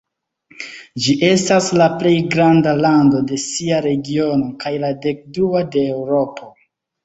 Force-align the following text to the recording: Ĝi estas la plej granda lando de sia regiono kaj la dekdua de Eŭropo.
Ĝi 1.03 1.13
estas 1.27 1.67
la 1.81 1.89
plej 1.99 2.15
granda 2.37 2.75
lando 2.81 3.23
de 3.33 3.39
sia 3.45 3.79
regiono 3.91 4.51
kaj 4.67 4.75
la 4.89 4.93
dekdua 5.07 5.65
de 5.79 5.89
Eŭropo. 5.97 6.55